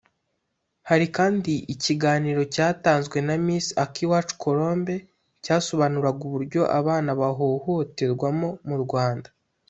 [0.89, 4.95] Hari kandi ikiganiro cyatanzwe na Miss Akiwacu Colombe
[5.43, 9.29] cyasobanuraga uburyo abana bahohoterwamo mu Rwanda